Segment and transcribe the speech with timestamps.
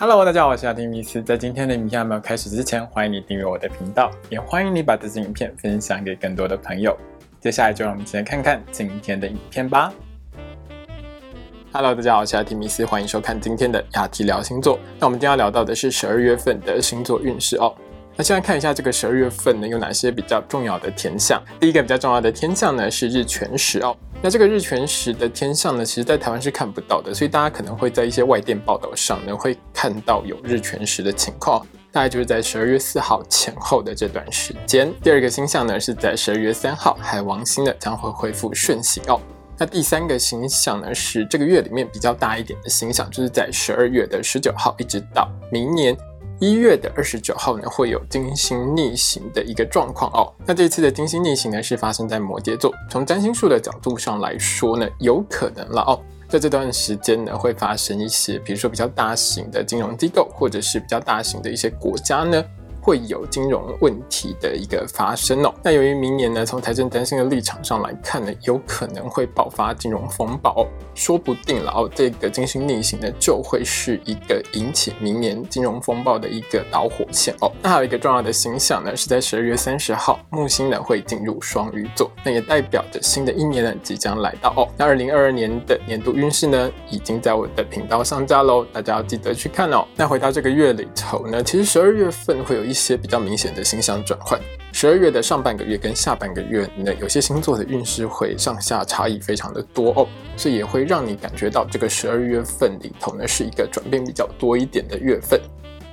[0.00, 1.20] Hello，大家好，我是阿丁米斯。
[1.20, 6.96] 在今天的影片还没有开始之前，欢迎你订阅我的频道，也欢迎你把这支影片分享给更多的朋友。
[7.40, 9.92] 接下来就让我们一起来看看今天的影片吧。
[11.72, 14.78] Hello，大家好，我是阿提米斯，欢迎收看今天的亚提聊星座。
[15.00, 17.74] 那我们今天要聊到的是十二月份的星座运势哦。
[18.14, 21.42] 那先来看一下这个十二月份呢有哪些比较重要的天象。
[21.58, 23.96] 第一个比较重要的天象呢是日全食哦。
[24.20, 34.92] 那这个日全食的天象呢，其实在台湾是看不到的，所以大家可能会在一些外电报道上呢会看到有日全食的情况，大概就是在十二月四号前后的这段时间。
[35.04, 39.20] 第二个星象呢是在十二月三号，海王星呢将会恢复顺行哦。
[39.56, 45.96] 那第三个星象呢是这个月里面比较大一点的星象，就是在十二月的十九号一直到明年。
[46.40, 50.32] 一月的二十九号呢，会有金星逆行的一个状况哦。
[50.46, 52.72] 那这次的金星逆行呢，是发生在摩羯座。
[52.88, 62.44] 从占星术的角度上来说呢，有可能了哦，在这段时间呢，会发生一些，比如说比较大型的金融机构，或者是比较大型的一些国家呢。
[62.88, 65.52] 会有金融问题的一个发生哦。
[65.62, 71.90] 那由于明年呢，从财政担心的立场上来看呢，有可能会爆发金融风暴，说不定了哦。
[71.94, 77.52] 这个金星逆行呢，就会是一个引起明年金融风暴的一个导火线哦。
[77.62, 84.66] 那还有一个重要的星象呢，是在十二月三十号，木星呢会进入双鱼座，那也代表着新的一年呢即将来到哦。
[84.78, 89.86] 那二零二二年的年度运势呢，已经在我的频道上架喽，大家要记得去看哦。
[89.94, 92.77] 那回到这个月里头呢，其实十二月份会有一。
[92.78, 94.40] 一些比较明显的星象转换，
[94.72, 105.40] 十二月的上半个月跟下半个月呢，有些星座的运势会上下差异非常的多哦，所以也会让你感觉到这个十二月份里头呢是一个转变比较多一点的月份。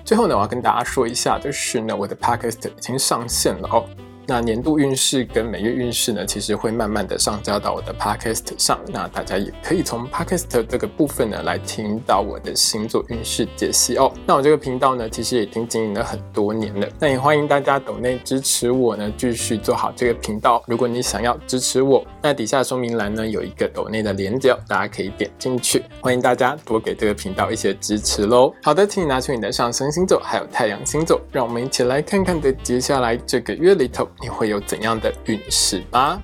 [0.06, 3.84] 最后呢，我要跟大家说一下就是呢，我的 podcast 已经上线了哦。
[4.28, 8.80] 那年度运势跟每月运势呢，其实会慢慢的上交到我的 podcast 上。
[8.88, 14.12] 那大家也可以从 podcast 这个部分呢，来听到我的星座运势解析哦。
[14.26, 16.88] 那我这个频道呢，其实已经经营了很多年了。
[17.00, 20.64] 那也欢迎大家抖内支持我呢，继续做好这个频道。
[20.68, 25.84] 如果你想要支持我，那底下说明栏呢有一个抖内的连接，大家可以点进去。
[26.02, 28.52] 欢迎大家多给这个频道一些支持喽。
[28.64, 34.08] 好的，请你拿出你的上升星座还有太阳星座，让我们一起来看看的接下来这个月里头。
[34.22, 36.22] 你会有怎样的运势吧？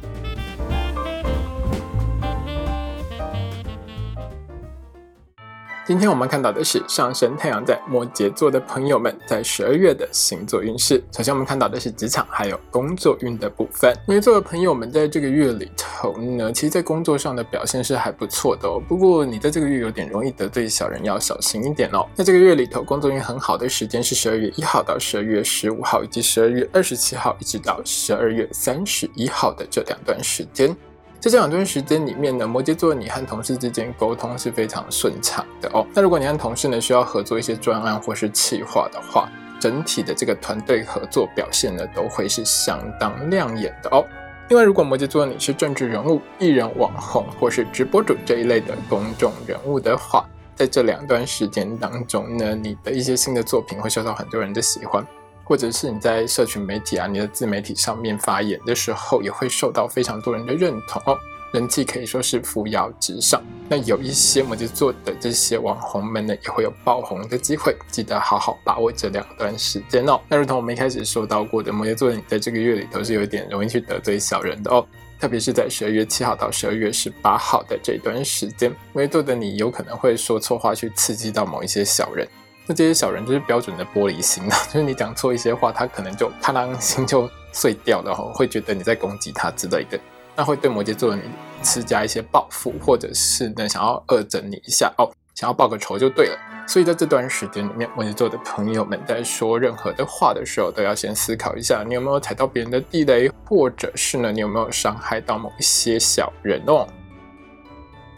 [5.84, 11.04] 今天我们看到的是上升太阳在摩羯座的朋友们在十二月的星座运势。
[11.12, 13.92] 首先，我们看到的是职场还有工作运的部分。
[14.06, 18.80] 摩羯座的朋友们在这个月里头呢，其实在工作上的表现是还不错的哦。
[18.88, 22.08] 不过，你在这个月有点容易得罪小人，要小心一点哦。
[22.14, 30.78] 在这个月里头工作运很好的时间是十二月一号到十二月十五号，以及十二月二十七号一直到十二月三十一号的这两段时间。
[31.22, 35.86] 在这两段时间里面呢，摩羯座你和同事之间沟通是非常顺畅的哦。
[35.94, 44.04] 那如果你和同事呢需要合作一些专案或是企划的话，整体的这个团队合作表现呢都会是相当亮眼的哦。
[44.50, 55.06] 另外，如果摩羯座你是政治人物、艺人、网红或是直播主这一类的公众人物的话，在这两段时间当中呢，你的一些新的作品会受到很多人的喜欢。
[55.44, 61.18] 或者是你在社群媒体啊，你的自媒体上面发言的时候，也会受到非常多人的认同哦，
[61.52, 63.42] 人气可以说是扶摇直上。
[63.68, 70.20] 那有一些摩羯座的这些网红们呢，也会有爆红的机会，记得好好把握这两段时间哦。
[70.28, 74.86] 那如同我们一开始说到过的，摩羯座的你在这个月里头是有点容易去得罪小人的哦，
[75.20, 82.28] 特别是在十二月七号到十二月十八号的这段时间，摩羯座的你有可能会说错话去刺激到某一些小人。
[82.68, 90.00] 那这些小人就是标准的玻璃心啊， 就是你讲错一些话，他可能就啪啷心就碎掉了，吼，会觉得你在攻击他之类的，
[90.36, 91.24] 那会对摩羯座你
[91.64, 96.38] 施加一些报复，或者是呢想要恶整你一下哦，想要报个仇就对了。
[96.68, 106.88] 所以在这段时间里面，摩羯座的朋友们在说任何的话的时候，都要先思考一下，你有没有踩到别人的地雷，或者是呢，你有没有伤害到某一些小人哦。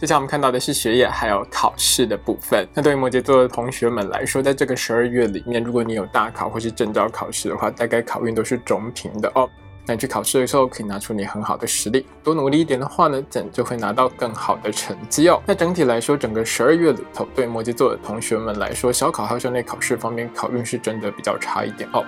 [0.04, 2.68] 接下我们看到的是学业还有考试的部分。
[2.74, 9.50] 那对于摩羯座的同学们来说，在这个十二月里面，如果你有大考或是正招考试的话，大概考运都是中平的哦。
[9.86, 15.42] 那你去考试的时候，可以拿出你很好的实力，多努力一点的话呢，整就会拿到更好的成绩哦。
[15.46, 22.04] 那整体来说，整个十二月里头，对摩羯座的同学们来说，小考和校内考试方面，考运是真的比较差一点哦。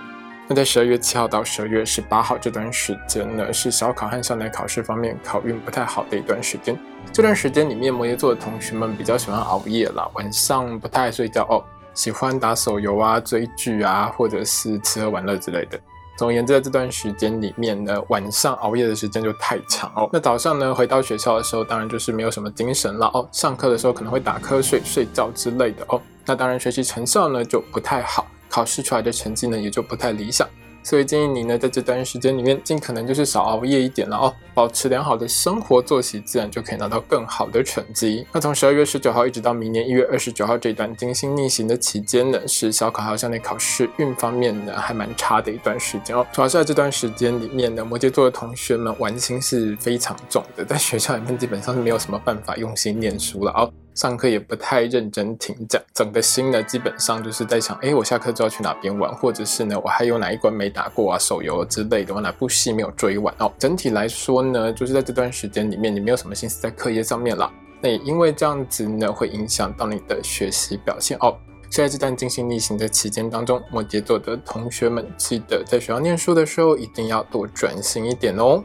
[0.47, 6.77] 那在十二月七号到十二月十八号这段时间呢，是小考和校内考试方面考运不太好的一段时间。
[7.11, 11.63] 这段时间里面，摩羯座的同学们比较喜欢熬夜啦，晚上不太爱睡觉哦，
[11.95, 15.79] 喜欢打手游啊、追剧啊，或者是吃喝玩乐之类的。
[16.15, 20.07] 总而言之，在这段时间里面呢，晚上熬夜的时间就太长哦。
[20.13, 23.27] 那早上呢，回到学校的时候，当然就是没有什么精神了哦。
[23.31, 25.99] 上课的时候可能会打瞌睡、睡觉之类的哦。
[26.23, 28.25] 那当然学习成效呢就不太好，
[28.55, 30.47] 考试出来的成绩呢也就不太理想。
[30.81, 38.23] 所以建议你呢，在这段时间里面，尽可能就是少熬夜一点了哦，保持良好的生活作息，自然就可以拿到更好的成绩。
[38.31, 46.23] 那从十二月十九号一直到明年一月二十九号这段金星逆行的期间呢，是小考还有校内考试运方面呢还蛮差的一段时间哦。
[46.31, 53.73] 主要是在这段时间里面呢，摩羯座的同学们玩心是非常重的，在学校里面基本上是没有什么办法用心念书了哦。
[53.95, 63.49] 上课也不太认真听讲，整个心呢基本上就是在想，哎，我下课就要去哪边玩，或者是呢，我还有哪一关没打过啊，手游之类的，我哪部戏没有追完哦。
[63.57, 67.49] 整体来说呢，就是在这段时间里面，你没有什么心思在课业上面了。
[67.79, 71.33] 那也因为这样子呢，会影响到你的学习表现哦。
[71.69, 78.61] 所以在这段精心逆行的期间当中，摩羯座的同学们，记得在学校念书的时候，一定要多专心一点哦。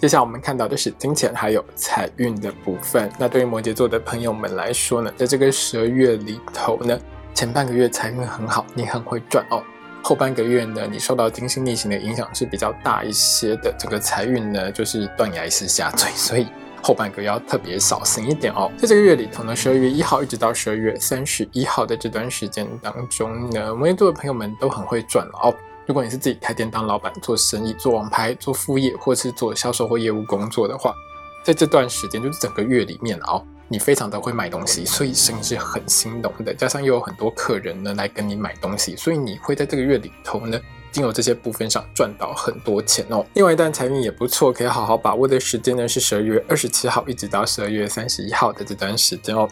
[0.00, 3.12] 接下来我们看到的是金钱还有财运的部分。
[3.18, 6.98] 那对于摩羯座的朋友们来说呢，在这个十二月里头呢，
[7.34, 9.62] 前半个月财运很好，你很会赚哦。
[10.02, 16.46] 后半个月呢，你受到金星逆行的影响是比较大一些的，这个财运呢就是断崖式下坠，所以
[16.82, 18.72] 后半个月要特别小心一点哦。
[18.78, 25.54] 在这个月里头呢，十二月一号一直到十二月三十一号的这段时间当中呢，摩羯座的朋友们都很会赚哦。
[25.90, 30.94] 如果你是自己开店当老板做生意做网拍做副业或是做销售或业务工作的话，
[31.42, 36.54] 在这段时间就是整个月里面哦，你非常的会买东西，所以生意是很兴隆的。
[36.54, 40.60] 加上又有很多客人呢来跟你买东西，所以你会在这个月里头呢，
[40.92, 43.26] 经由这些部分上赚到很多钱哦。
[43.34, 49.48] 另外一段财运也不错，可以好好把握的时间呢是十二月二十七号一直到十二月三十一号的这段时间哦。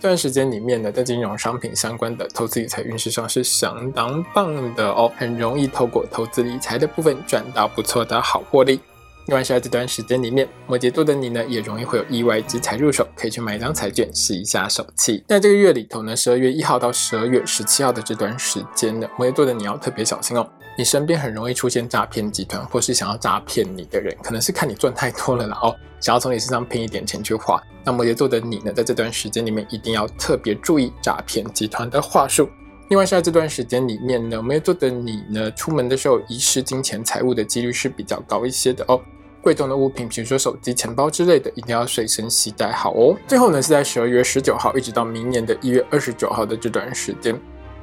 [0.00, 8.78] 这段时间里面呢，在金融商品相关的投资理财运势上是相当棒的哦，很容易透过投资理财的部分赚到不错的好获利。
[9.26, 15.24] 另外，在这段时间里面，摩羯座的你呢，也容易会有意外之财入手，可以去买一张彩券试一下手气。
[15.26, 20.48] 在这个月里头呢，十二月一号到十二月十七号的这段时间呢，摩羯座的你要特别小心哦。
[20.78, 27.60] 你身边很容易出现诈骗集团，或是想要诈骗你的人，可能是看你赚太多了然后想要从你身上骗一点钱去花。
[27.84, 32.48] 那摩羯座的你呢，在这段时间里面一定要特别注意诈骗集团的话术。
[32.90, 39.00] 另外，在这段时间里面呢，摩羯座的你呢，出门的时候遗失金钱财物的几率是比较高一些的哦。
[39.42, 43.16] 贵重的物品，比如说手机、钱包之类的，一定要随身携带好哦。
[43.26, 47.36] 最后呢，是在十二月十九号一直到明年的一月二十九号的这段时间，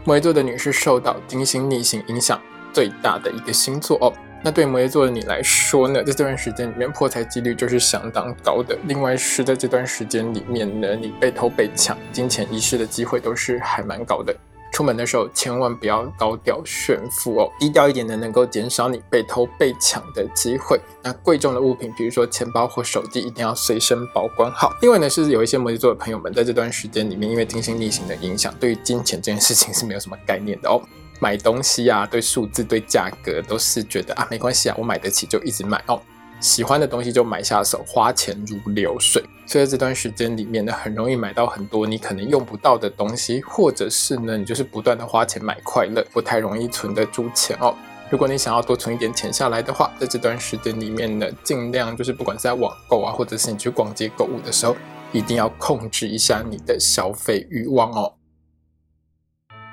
[0.05, 2.39] 摩羯座的女士受到金星逆行影响。
[2.75, 4.11] 最大的一个星座哦，
[4.43, 8.77] 那对摩羯座的你来说呢，在这段时间里面破财几率就是相当高的。
[8.85, 14.35] 另外是在这段时间里面呢，你被偷被抢、金钱遗失的机会都是还蛮高的。
[14.73, 20.77] 出门的时候千万不要高调炫富哦，低调一点呢，能够减少你被偷被抢的机会。
[21.01, 24.75] 那贵重的物品，比如说钱包或手机，一定要随身保管好。
[24.81, 30.81] 另外呢，是有一些摩羯座的朋友们在这段时间里面，因为金星逆行的影响，对于金钱这件事情是没有什么概念的哦。
[31.25, 35.99] 买东西啊，对数字、对价格都是觉得啊，没关系啊，我买得起就一直买哦。
[36.39, 39.23] 喜欢的东西就买下手，花钱如流水。
[39.47, 47.73] 所以在这段时间里面呢，很容易买到很多你可能用不到的东西，或者是呢，你就是不断的花钱买快乐，不太容易存得住钱哦。
[48.11, 54.77] 如果你想要多存一点钱下来的话，在这段时间里面呢，尽量就是不管是在网购啊，或者是你去逛街购物的时候，
[55.11, 58.13] 一定要控制一下你的消费欲望哦。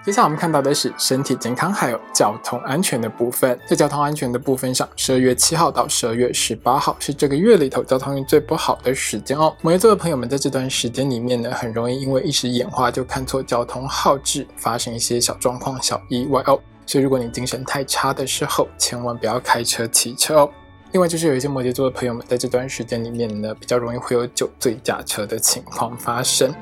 [0.05, 3.56] 接下来我们看到的是身体健康还有交通安全的部分。
[3.69, 9.55] 在交通安全的部分上，十二月七号到十二月十八号是这个月里头交通运最不好的时间哦。
[9.63, 16.59] 摩羯座的朋友们在这段时间里面呢，很容易因为一时眼花就看错交通号志，发生一些小状况、小意外哦。
[16.85, 20.51] 所以如果你精神太差的时候，千万不要开车、骑车哦。
[20.91, 26.53] 另外就是有一些摩羯座的朋友们在这段时间里面呢，比较容易会有酒醉驾车的情况发生。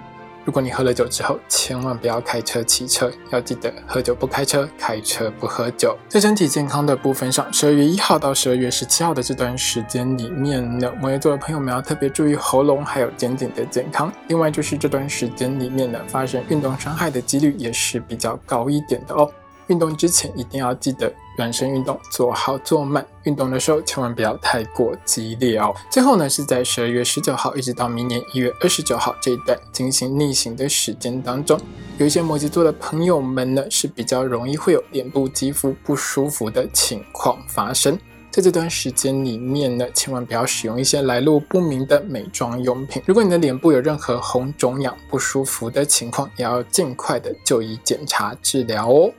[0.44, 5.96] 如果你喝了酒之后，千万不要开车、骑车，要记得喝酒不开车，开车不喝酒。
[6.08, 14.12] 在身体健康的部分上，十二月一号到十二月十七号的这段时间里面呢，摩羯座的朋友们要特别注意喉咙还有肩颈的健康。
[14.28, 19.30] 另外就是这段时间里面呢，发生运动伤害的几率也是比较高一点的哦。
[19.70, 23.06] 运动之前一定要记得暖身运动，做好做慢。
[23.22, 25.72] 运动的时候千万不要太过激烈哦。
[25.88, 31.58] 最后呢，是在十二月十九号一直到明年一月二十九号这一段进行逆行的时间当中，
[31.98, 37.96] 有一些摩羯座的朋友们呢是比较容易会有脸部肌肤不舒服的情况发生。
[38.32, 43.02] 在这段时间里面呢，千万不要使用一些来路不明的美妆用品。
[43.04, 49.12] 如果你的脸部有任何红肿痒不舒服的情况，也要尽快的就医检查治疗哦。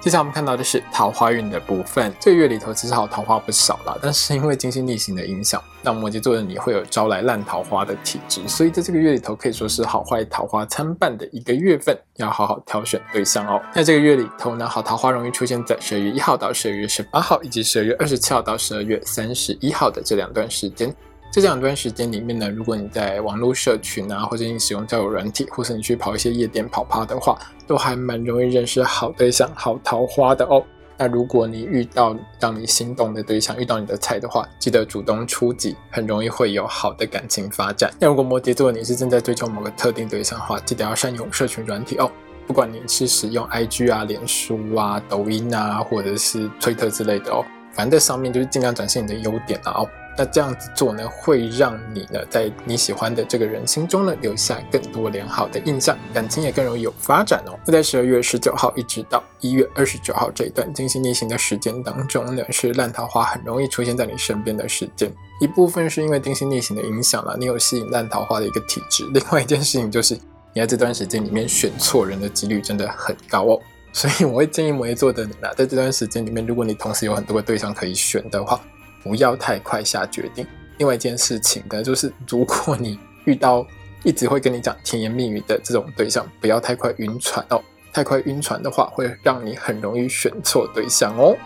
[0.00, 2.14] 接下来我们看到的是桃花运的部分。
[2.20, 13.58] 这个月里头其实好桃花不少了，但是因为金星逆行的影响，那那摩羯座的你会有招来烂桃花的体质，所以在这个月里头可以说是好坏桃花参半的一个月份，要好好挑选对象哦。
[13.72, 20.94] 在这个月里头呢，好桃花容易出现在十二月一号到十二月十八号，以及十二月二十七号到十二月三十一号的这两段时间。
[21.30, 30.64] 这两段时间里面呢，如果你在网络社群啊，或者你使用交友软体，或是你去跑一些夜店跑趴的话，都还蛮容易认识好对象、好桃花的哦。
[30.96, 37.92] 那如果你遇到让你心动的对象，遇到你的菜的话，记得主动出击，很容易会有好的感情发展。
[38.00, 42.10] 那如果摩羯座你是正在追求某个特定对象的话，记得要善用社群软体哦。
[42.48, 49.88] 不管你是使用 IG 啊、脸书啊、抖音啊，或者是推特之类的哦，反正在上面就是尽量展现你的优点啊哦。
[50.18, 57.56] 那这样子做呢，会让你呢在你喜欢的这个人心中呢留下更多良好的印象，感情也更容易有发展哦。
[57.64, 65.08] 那在十二月十九号一直到一月二十九号这一段金星逆行的时间当中呢，是烂桃花很容易出现在你身边的时间。
[65.40, 70.14] 一部分是因为金星逆行的影响了，你有吸引烂桃花的一个体质；另外一件事情就是，
[70.52, 73.60] 你在这段时间里面选错人的几率真的很高哦。
[73.92, 78.60] 所以我会建议摩羯座的你呢，在这段时间里面，如果你同时有很多个对象可以选的话。
[79.02, 80.46] 不要太快下决定。
[80.78, 83.66] 另外一件事情呢，就是如果你遇到
[84.04, 87.62] 一直会跟你讲甜言蜜语的这种对象，不要太快晕船哦。
[87.92, 91.36] 太快晕船的话，会让你很容易选错对象哦。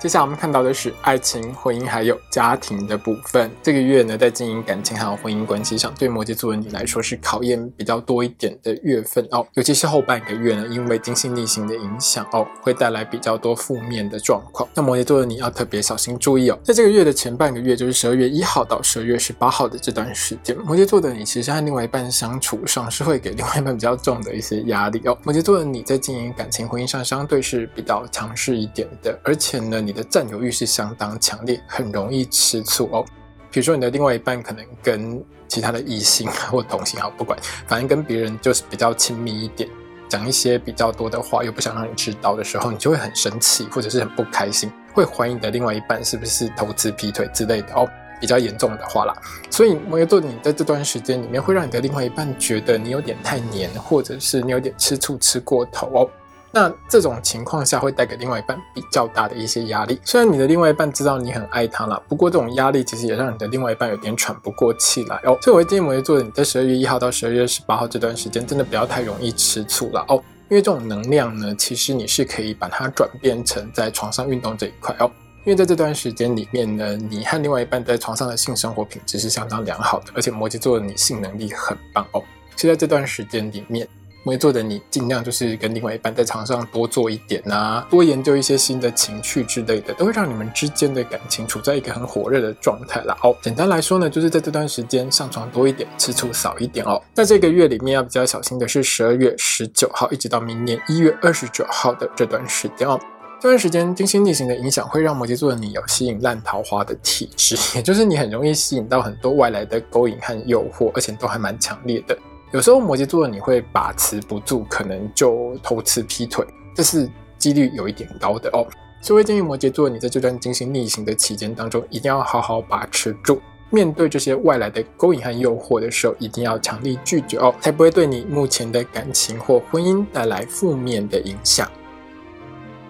[0.00, 3.50] 接下来我们看到的是爱情、婚姻还有家庭的部分。
[3.60, 9.44] 这个月呢，在经营感情还有婚姻关系上，对摩羯座的你来说是考验比较多一点的月份哦。
[9.54, 14.68] 尤其是后半个月呢，因为金星逆行的影响哦，会带来比较多负面的状况。
[14.72, 16.56] 那摩羯座的你要特别小心注意哦。
[16.62, 25.18] 在这个月的前半个月，就是十二月一号到十二月十八号的这段时间，摩羯座的你其实和另外一半相处上是会给另外一半比较重的一些压力哦。
[25.24, 29.82] 摩羯座的你在经营感情、婚姻上相对是比较强势一点的，而且呢。
[29.88, 33.02] 你的占有欲是相当强烈，很容易吃醋哦。
[33.50, 39.66] 比如说，你的另外一半可能跟其他的异性或同性，好不管，反正跟别人就是比较亲密一点，
[40.06, 47.88] 讲一些比较多的话，又不想让你知道的时候，你就会很生气，或者是很不开心，会怀疑你的另外一半是不是偷吃劈腿之类的哦。
[48.20, 49.14] 比较严重的话啦，
[49.48, 56.10] 所以摩羯座你在这段时间里面，会让你的另外一半觉得你有点太黏，或者是你有点吃醋吃过头哦。
[56.50, 60.00] 那这种情况下会带给另外一半比较大的一些压力。
[60.02, 65.36] 虽然你的另外一半知道你很爱他了，不过这种压力其实也让你的另外一半有点喘不过气来哦。
[65.42, 70.22] 所以我会建议摩羯座的你在十二月一号到十二月十八号这段时间，真的不要太容易吃醋了哦。
[70.48, 75.10] 因为这种能量呢，其实你是可以把它转变成在床上运动这一块哦。
[75.44, 82.22] 因为在这段时间里面呢，你和另外一半在床上的性生活品质是相当良好的，而且摩羯座的你性能力很棒哦。
[82.56, 83.86] 所以在这段时间里面。
[84.28, 93.16] 摩羯座的你，尽量就是跟另外一半在床上多做一点啊，多研究一些新的情趣之类的，都会让你们之间的感情处在一个很火热的状态啦。
[93.22, 97.00] 哦，简单来说呢，就是在这段时间上床多一点，吃醋少一点哦。
[97.14, 103.00] 在这个月里面要比较小心的是十二月十九号一直到明年一月二十九号的这段时间哦。
[103.40, 112.18] 这段时间金星逆行的影响会让摩羯座的你有吸引烂桃花的体质，也就是你很容易吸引到很多外来的勾引和诱惑，而且都还蛮强烈的。
[112.50, 118.66] 有时候摩羯座你会把持不住，可能就偷吃劈腿，这是几率有一点高的哦。
[119.00, 123.40] 所以建议摩羯座你在这段精心逆行的期间当中，一定要好好把持住，
[123.70, 131.70] 面对这些外来的勾引和诱惑的时候，一定要强力拒绝哦，才不会对你目前的感情或婚姻带来负面的影响。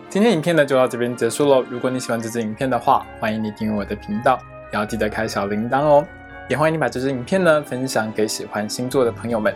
[0.08, 1.62] 今天影片呢就到这边结束喽。
[1.68, 4.38] 如果你喜欢这支影片的话，欢迎你订阅我的频道，
[4.72, 6.06] 也要记得开小铃铛哦。
[6.48, 9.54] 也欢迎你把这支影片呢分享给喜欢星座的朋友们。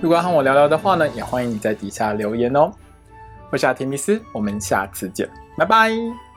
[0.00, 2.70] 如果要和我聊聊的话呢，也欢迎你在底下留言哦。
[3.50, 6.31] 我是阿提密斯，我们下次见，拜拜。